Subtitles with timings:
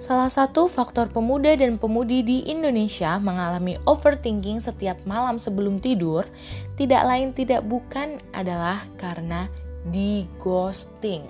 [0.00, 6.24] Salah satu faktor pemuda dan pemudi di Indonesia mengalami overthinking setiap malam sebelum tidur
[6.80, 9.44] tidak lain tidak bukan adalah karena
[9.92, 11.20] di ghosting.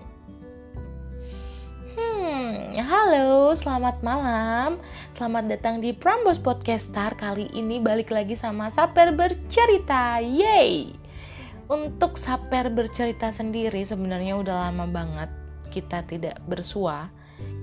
[1.99, 4.79] Hmm, halo, selamat malam.
[5.11, 7.11] Selamat datang di Prambos Podcaster.
[7.19, 10.23] Kali ini balik lagi sama Saper bercerita.
[10.23, 10.95] Yay!
[11.67, 15.31] Untuk Saper bercerita sendiri sebenarnya udah lama banget
[15.75, 17.11] kita tidak bersua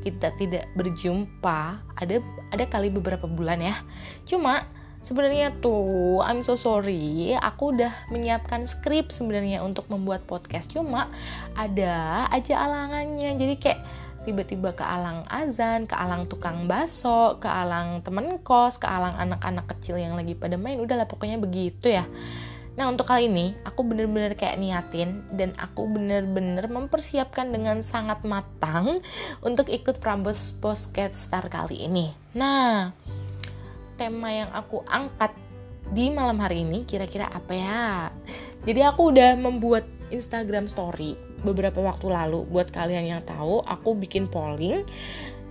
[0.08, 2.24] kita tidak berjumpa ada
[2.56, 3.76] ada kali beberapa bulan ya.
[4.24, 4.64] Cuma
[5.04, 10.72] sebenarnya tuh I'm so sorry aku udah menyiapkan skrip sebenarnya untuk membuat podcast.
[10.72, 11.12] Cuma
[11.60, 13.36] ada aja alangannya.
[13.36, 13.80] Jadi kayak
[14.24, 19.68] tiba-tiba ke alang azan, ke alang tukang baso, ke alang temen kos, ke alang anak-anak
[19.76, 22.04] kecil yang lagi pada main, udahlah pokoknya begitu ya.
[22.78, 29.02] Nah untuk kali ini aku bener-bener kayak niatin dan aku bener-bener mempersiapkan dengan sangat matang
[29.42, 32.14] untuk ikut Prambos Postcat Star kali ini.
[32.38, 32.94] Nah
[33.98, 35.34] tema yang aku angkat
[35.90, 38.14] di malam hari ini kira-kira apa ya?
[38.62, 44.26] Jadi aku udah membuat Instagram story beberapa waktu lalu buat kalian yang tahu aku bikin
[44.30, 44.86] polling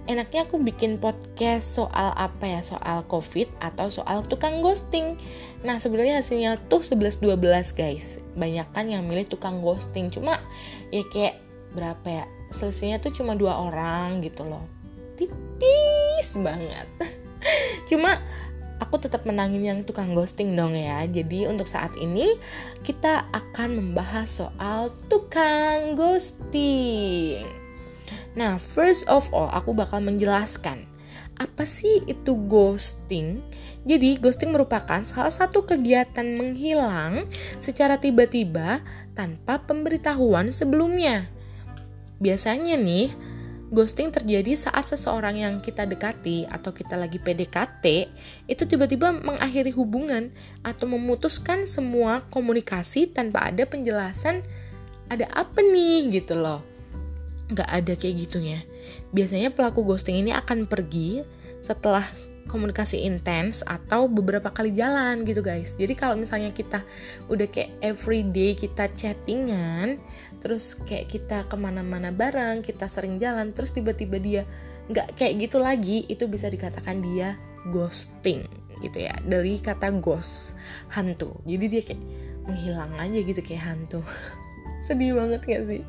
[0.07, 2.61] enaknya aku bikin podcast soal apa ya?
[2.63, 5.19] Soal covid atau soal tukang ghosting.
[5.67, 7.37] Nah sebenarnya hasilnya tuh 11-12
[7.75, 8.23] guys.
[8.39, 10.09] Banyak kan yang milih tukang ghosting.
[10.11, 10.39] Cuma
[10.95, 11.43] ya kayak
[11.75, 12.25] berapa ya?
[12.51, 14.63] Selisihnya tuh cuma dua orang gitu loh.
[15.19, 16.87] Tipis banget.
[17.91, 18.23] Cuma
[18.79, 21.03] aku tetap menangin yang tukang ghosting dong ya.
[21.09, 22.39] Jadi untuk saat ini
[22.87, 27.66] kita akan membahas soal tukang ghosting.
[28.37, 30.85] Nah, first of all, aku bakal menjelaskan
[31.37, 33.45] apa sih itu ghosting.
[33.85, 37.29] Jadi, ghosting merupakan salah satu kegiatan menghilang
[37.61, 38.81] secara tiba-tiba
[39.13, 41.29] tanpa pemberitahuan sebelumnya.
[42.17, 43.13] Biasanya nih,
[43.71, 47.85] ghosting terjadi saat seseorang yang kita dekati atau kita lagi PDKT
[48.47, 50.31] itu tiba-tiba mengakhiri hubungan
[50.63, 54.47] atau memutuskan semua komunikasi tanpa ada penjelasan
[55.11, 56.76] ada apa nih gitu loh
[57.51, 58.59] nggak ada kayak gitunya.
[59.15, 61.23] Biasanya pelaku ghosting ini akan pergi
[61.63, 62.07] setelah
[62.47, 65.75] komunikasi intens atau beberapa kali jalan gitu guys.
[65.75, 66.87] Jadi kalau misalnya kita
[67.27, 69.99] udah kayak everyday kita chattingan,
[70.39, 74.43] terus kayak kita ke mana-mana bareng, kita sering jalan, terus tiba-tiba dia
[74.87, 77.35] nggak kayak gitu lagi, itu bisa dikatakan dia
[77.75, 78.47] ghosting
[78.81, 79.15] gitu ya.
[79.27, 80.55] Dari kata ghost,
[80.95, 81.35] hantu.
[81.45, 82.03] Jadi dia kayak
[82.47, 84.01] menghilang aja gitu kayak hantu.
[84.87, 85.83] Sedih banget gak sih?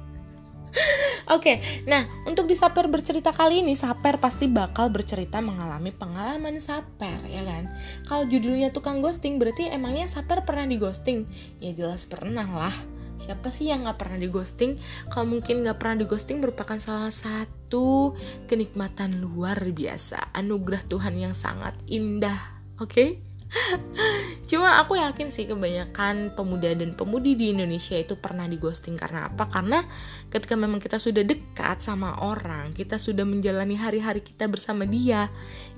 [1.36, 6.60] Oke, okay, nah untuk di Saper bercerita kali ini Saper pasti bakal bercerita mengalami pengalaman
[6.60, 7.68] Saper ya kan.
[8.08, 11.28] Kalau judulnya tukang ghosting berarti emangnya Saper pernah di ghosting?
[11.60, 12.76] Ya jelas pernah lah.
[13.18, 14.78] Siapa sih yang nggak pernah di ghosting?
[15.10, 18.14] Kalau mungkin nggak pernah di ghosting merupakan salah satu
[18.46, 22.38] kenikmatan luar biasa, anugerah Tuhan yang sangat indah.
[22.78, 22.94] Oke?
[22.94, 23.10] Okay?
[24.48, 29.28] Cuma aku yakin sih kebanyakan pemuda dan pemudi di Indonesia itu pernah di ghosting karena
[29.28, 29.44] apa?
[29.52, 29.84] Karena
[30.32, 35.28] ketika memang kita sudah dekat sama orang, kita sudah menjalani hari-hari kita bersama dia,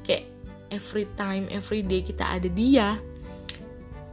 [0.06, 0.30] kayak
[0.70, 2.94] every time, every day kita ada dia,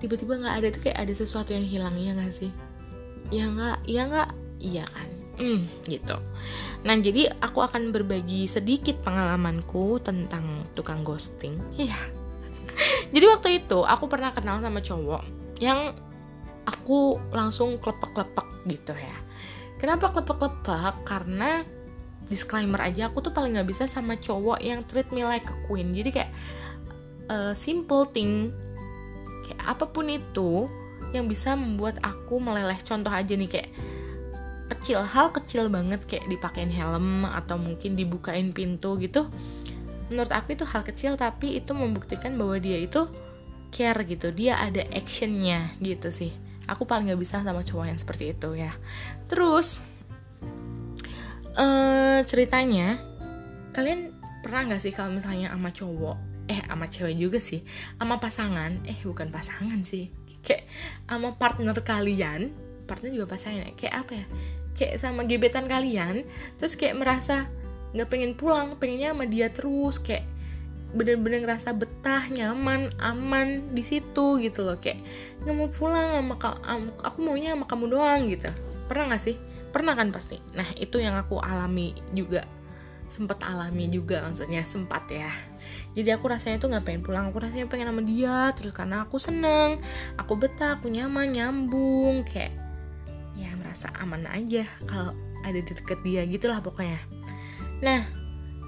[0.01, 2.49] tiba-tiba nggak ada tuh kayak ada sesuatu yang hilang ya nggak sih?
[3.29, 4.31] Ya nggak, ya nggak,
[4.65, 5.09] iya kan?
[5.37, 6.17] Hmm, gitu.
[6.89, 11.53] Nah, jadi aku akan berbagi sedikit pengalamanku tentang tukang ghosting.
[11.77, 11.93] Iya,
[13.17, 15.25] jadi waktu itu aku pernah kenal sama cowok
[15.57, 15.97] yang
[16.69, 19.17] aku langsung klepek-klepek gitu ya.
[19.81, 21.01] Kenapa klepek-klepek?
[21.09, 21.65] Karena
[22.29, 25.97] disclaimer aja aku tuh paling nggak bisa sama cowok yang treat me like a queen.
[25.97, 26.31] Jadi kayak
[27.33, 28.53] uh, simple thing.
[29.49, 30.69] Kayak apa pun itu
[31.17, 32.77] yang bisa membuat aku meleleh.
[32.85, 33.73] Contoh aja nih kayak
[34.77, 39.31] kecil hal kecil banget kayak dipakein helm atau mungkin dibukain pintu gitu
[40.13, 43.09] menurut aku itu hal kecil tapi itu membuktikan bahwa dia itu
[43.75, 44.31] care gitu.
[44.31, 46.33] Dia ada actionnya gitu sih.
[46.67, 48.75] Aku paling nggak bisa sama cowok yang seperti itu ya.
[49.31, 49.83] Terus
[51.57, 53.01] uh, ceritanya
[53.73, 54.15] kalian
[54.45, 56.17] pernah nggak sih kalau misalnya sama cowok
[56.47, 57.67] eh sama cewek juga sih
[57.99, 60.15] sama pasangan eh bukan pasangan sih
[60.47, 60.65] kayak
[61.11, 62.55] sama partner kalian
[62.87, 64.27] partner juga pasangan ya kayak apa ya
[64.79, 66.23] kayak sama gebetan kalian
[66.55, 67.51] terus kayak merasa
[67.95, 70.27] nggak pengen pulang pengennya sama dia terus kayak
[70.97, 74.81] bener-bener ngerasa betah nyaman aman di situ gitu loh.
[74.81, 75.05] Kayak
[75.45, 76.35] nggak mau pulang sama
[77.05, 78.49] aku maunya sama kamu doang gitu.
[78.89, 79.37] Pernah nggak sih?
[79.71, 80.41] Pernah kan pasti.
[80.57, 82.47] Nah itu yang aku alami juga.
[83.07, 85.31] Sempat alami juga maksudnya sempat ya.
[85.95, 87.29] Jadi aku rasanya tuh nggak pengen pulang.
[87.31, 89.79] Aku rasanya pengen sama dia terus karena aku seneng
[90.17, 92.57] aku betah aku nyaman nyambung kayak
[93.37, 95.13] ya merasa aman aja kalau
[95.45, 96.97] ada di deket dia gitulah pokoknya
[97.85, 98.09] Nah,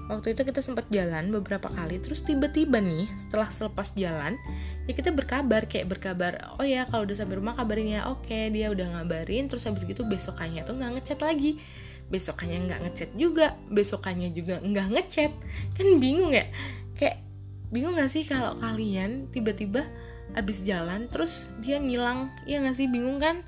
[0.09, 4.41] waktu itu kita sempat jalan beberapa kali terus tiba-tiba nih setelah selepas jalan
[4.89, 8.09] ya kita berkabar kayak berkabar oh ya kalau udah sampai rumah kabarin ya.
[8.09, 11.61] Oke dia udah ngabarin terus habis gitu besokannya tuh nggak ngechat lagi.
[12.09, 15.31] Besokannya nggak ngechat juga besokannya juga nggak ngechat.
[15.77, 16.49] Kan bingung ya
[16.97, 17.21] kayak
[17.69, 19.85] bingung gak sih kalau kalian tiba-tiba
[20.33, 23.45] abis jalan terus dia ngilang ya nggak sih bingung kan?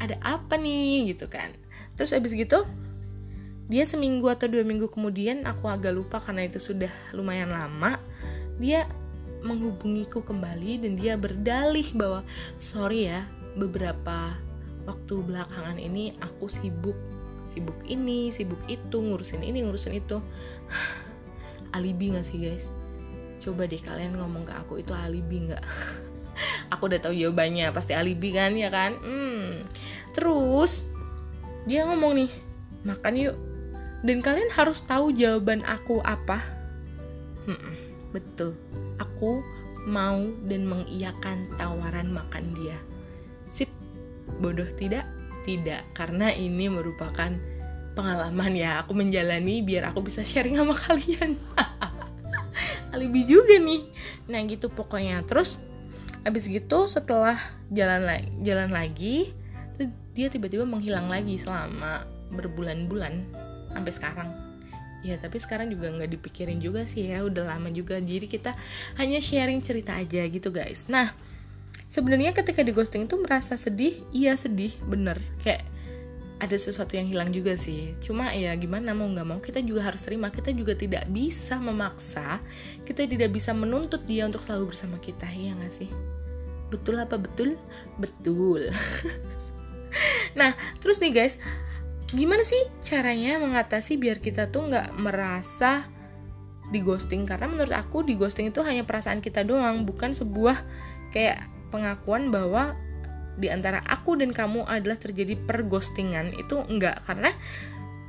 [0.00, 1.12] Ada apa nih?
[1.12, 1.52] Gitu kan.
[2.00, 2.64] Terus abis gitu
[3.68, 8.00] dia seminggu atau dua minggu kemudian aku agak lupa karena itu sudah lumayan lama
[8.56, 8.88] dia
[9.44, 12.20] menghubungiku kembali dan dia berdalih bahwa
[12.58, 14.34] sorry ya beberapa
[14.88, 16.96] waktu belakangan ini aku sibuk.
[17.48, 20.18] Sibuk ini sibuk itu ngurusin ini ngurusin itu.
[21.76, 22.66] Alibi gak sih guys?
[23.38, 25.62] Coba deh kalian ngomong ke aku itu alibi nggak?
[26.74, 28.98] Aku udah tahu jawabannya pasti alibi kan ya kan?
[28.98, 29.62] Hmm.
[30.16, 30.82] terus
[31.70, 32.30] dia ngomong nih
[32.82, 33.36] makan yuk
[34.02, 36.38] dan kalian harus tahu jawaban aku apa?
[37.48, 37.74] Hmm,
[38.14, 38.54] betul.
[39.02, 39.42] Aku
[39.88, 42.78] mau dan mengiyakan tawaran makan dia.
[43.48, 43.70] Sip.
[44.38, 45.08] Bodoh tidak?
[45.42, 45.96] Tidak.
[45.96, 47.34] Karena ini merupakan
[47.98, 48.84] pengalaman ya.
[48.84, 51.34] Aku menjalani biar aku bisa sharing sama kalian.
[52.94, 53.82] Alibi juga nih.
[54.30, 55.26] Nah gitu pokoknya.
[55.26, 55.58] Terus
[56.22, 57.40] abis gitu setelah
[57.72, 59.32] jalan lagi jalan lagi
[60.12, 62.02] dia tiba-tiba menghilang lagi selama
[62.34, 63.22] berbulan-bulan
[63.72, 64.28] sampai sekarang.
[65.06, 68.02] Ya tapi sekarang juga nggak dipikirin juga sih ya udah lama juga.
[68.02, 68.54] Jadi kita
[68.98, 70.90] hanya sharing cerita aja gitu guys.
[70.90, 71.14] Nah
[71.86, 74.02] sebenarnya ketika di ghosting itu merasa sedih?
[74.10, 74.74] Iya sedih.
[74.90, 75.22] Bener.
[75.46, 75.62] Kayak
[76.38, 77.94] ada sesuatu yang hilang juga sih.
[78.02, 80.34] Cuma ya gimana mau nggak mau kita juga harus terima.
[80.34, 82.42] Kita juga tidak bisa memaksa.
[82.82, 85.30] Kita tidak bisa menuntut dia untuk selalu bersama kita.
[85.30, 85.90] Ya nggak sih?
[86.74, 87.54] Betul apa betul?
[88.02, 88.66] Betul.
[90.36, 90.52] Nah
[90.84, 91.40] terus nih guys
[92.16, 95.84] gimana sih caranya mengatasi biar kita tuh nggak merasa
[96.68, 100.56] di ghosting karena menurut aku di ghosting itu hanya perasaan kita doang bukan sebuah
[101.12, 101.40] kayak
[101.72, 102.76] pengakuan bahwa
[103.38, 106.34] di antara aku dan kamu adalah terjadi perghostingan.
[106.34, 107.30] Itu enggak karena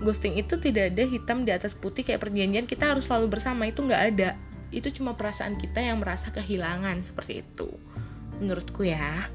[0.01, 3.85] ghosting itu tidak ada hitam di atas putih kayak perjanjian kita harus selalu bersama itu
[3.85, 4.29] enggak ada.
[4.73, 7.69] Itu cuma perasaan kita yang merasa kehilangan seperti itu.
[8.41, 9.29] Menurutku ya.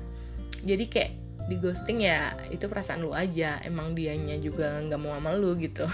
[0.66, 1.12] Jadi kayak
[1.48, 5.84] di ghosting ya itu perasaan lu aja emang dianya juga nggak mau sama lu gitu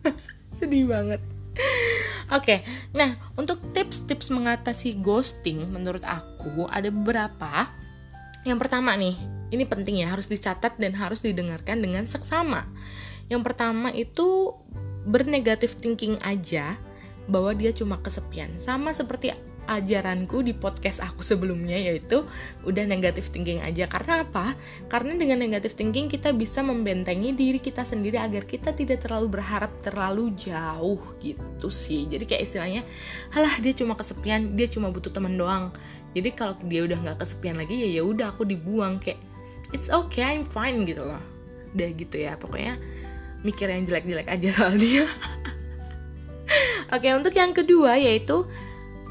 [0.58, 1.20] sedih banget
[2.30, 2.58] Oke, okay,
[2.94, 7.66] nah untuk tips-tips mengatasi ghosting menurut aku ada beberapa.
[8.46, 9.18] Yang pertama nih,
[9.50, 12.70] ini penting ya harus dicatat dan harus didengarkan dengan seksama.
[13.26, 14.54] Yang pertama itu
[15.10, 16.78] bernegatif thinking aja
[17.30, 18.50] bahwa dia cuma kesepian.
[18.58, 19.30] Sama seperti
[19.70, 22.26] ajaranku di podcast aku sebelumnya yaitu
[22.66, 23.86] udah negatif thinking aja.
[23.86, 24.58] Karena apa?
[24.90, 29.70] Karena dengan negatif thinking kita bisa membentengi diri kita sendiri agar kita tidak terlalu berharap
[29.78, 32.10] terlalu jauh gitu sih.
[32.10, 32.82] Jadi kayak istilahnya
[33.30, 35.70] halah dia cuma kesepian dia cuma butuh teman doang.
[36.10, 39.22] Jadi kalau dia udah nggak kesepian lagi ya ya udah aku dibuang kayak
[39.70, 41.22] it's okay I'm fine gitu loh.
[41.78, 42.74] Udah gitu ya pokoknya
[43.40, 45.06] mikir yang jelek-jelek aja soal dia
[46.90, 48.42] Oke, untuk yang kedua yaitu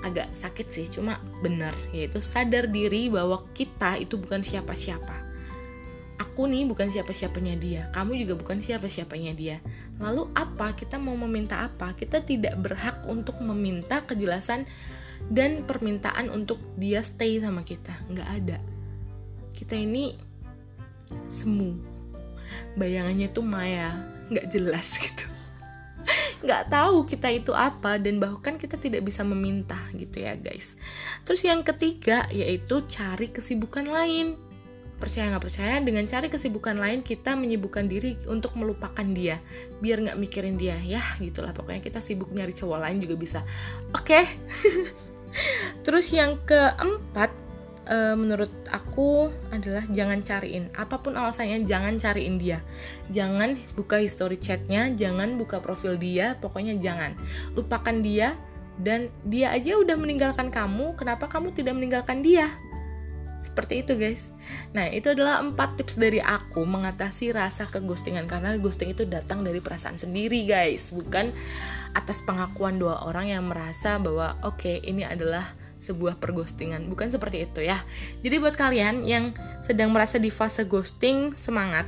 [0.03, 5.27] agak sakit sih cuma benar yaitu sadar diri bahwa kita itu bukan siapa-siapa.
[6.19, 9.57] Aku nih bukan siapa-siapanya dia kamu juga bukan siapa-siapanya dia.
[9.95, 10.75] Lalu apa?
[10.75, 11.95] Kita mau meminta apa?
[11.95, 14.67] Kita tidak berhak untuk meminta kejelasan
[15.31, 17.95] dan permintaan untuk dia stay sama kita.
[18.11, 18.57] Nggak ada.
[19.55, 20.19] Kita ini
[21.31, 21.79] semu.
[22.75, 23.95] Bayangannya tuh maya
[24.27, 25.38] nggak jelas gitu
[26.39, 30.79] nggak tahu kita itu apa dan bahkan kita tidak bisa meminta gitu ya guys.
[31.27, 34.39] Terus yang ketiga yaitu cari kesibukan lain.
[34.99, 35.79] Percaya nggak percaya?
[35.79, 39.39] Dengan cari kesibukan lain kita menyibukkan diri untuk melupakan dia.
[39.79, 41.55] Biar nggak mikirin dia ya gitulah.
[41.55, 43.39] Pokoknya kita sibuk nyari cowok lain juga bisa.
[43.95, 44.19] Oke.
[44.19, 44.23] Okay.
[45.85, 47.29] terus yang keempat
[47.89, 50.69] uh, menurut aku adalah jangan cariin.
[50.77, 52.61] Apa pun alasannya jangan cariin dia.
[53.11, 57.17] Jangan buka history chatnya jangan buka profil dia pokoknya jangan.
[57.57, 58.37] Lupakan dia
[58.79, 62.47] dan dia aja udah meninggalkan kamu kenapa kamu tidak meninggalkan dia?
[63.39, 64.35] Seperti itu guys.
[64.75, 69.63] Nah itu adalah empat tips dari aku mengatasi rasa keghostingan karena ghosting itu datang dari
[69.63, 70.91] perasaan sendiri guys.
[70.91, 71.31] Bukan
[71.95, 77.47] atas pengakuan dua orang yang merasa bahwa oke okay, ini adalah sebuah perghostingan bukan seperti
[77.47, 77.79] itu ya.
[78.19, 79.31] Jadi buat kalian yang
[79.63, 81.87] sedang merasa di fase ghosting semangat.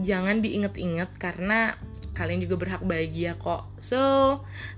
[0.00, 1.76] Jangan diinget-inget karena
[2.16, 3.66] kalian juga berhak bahagia kok.
[3.76, 4.00] So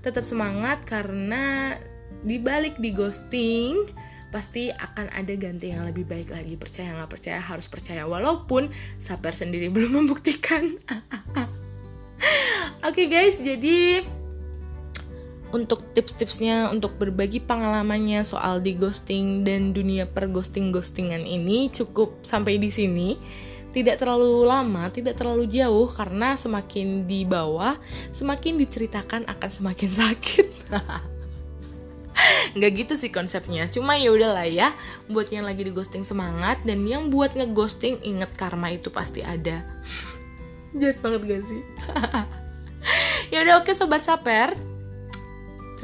[0.01, 1.77] tetap semangat karena
[2.25, 3.93] dibalik di ghosting
[4.33, 6.57] pasti akan ada ganti yang lebih baik lagi.
[6.59, 7.39] Percaya nggak percaya?
[7.39, 8.03] Harus percaya.
[8.03, 8.67] Walaupun
[8.99, 10.65] sabar sendiri belum membuktikan.
[12.83, 13.39] Oke okay guys.
[13.39, 14.03] Jadi
[15.55, 22.19] untuk tips-tipsnya untuk berbagi pengalamannya soal di ghosting dan dunia per ghosting ghostingan ini cukup
[22.19, 23.15] sampai di sini.
[23.71, 27.75] Tidak terlalu lama, tidak terlalu jauh karena semakin di bawah,
[28.11, 30.47] semakin diceritakan akan semakin sakit.
[32.55, 33.67] nggak gitu sih konsepnya.
[33.71, 34.71] Cuma ya udahlah ya
[35.07, 39.63] buat yang lagi di ghosting semangat dan yang buat ngeghosting inget karma itu pasti ada.
[40.79, 41.61] Jahat banget gak sih?
[43.33, 44.53] Ya udah oke sobat saper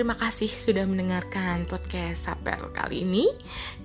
[0.01, 3.29] Terima kasih sudah mendengarkan podcast Saper kali ini.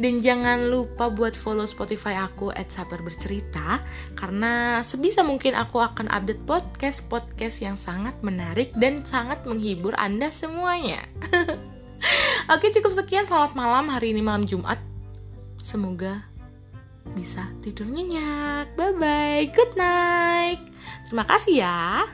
[0.01, 3.85] Dan jangan lupa buat follow Spotify aku at Saper Bercerita
[4.17, 11.05] Karena sebisa mungkin aku akan update podcast-podcast yang sangat menarik dan sangat menghibur Anda semuanya.
[12.57, 13.29] Oke cukup sekian.
[13.29, 13.93] Selamat malam.
[13.93, 14.81] Hari ini malam Jumat.
[15.61, 16.25] Semoga
[17.13, 18.73] bisa tidur nyenyak.
[18.73, 20.65] Bye bye good night.
[21.13, 22.09] Terima kasih ya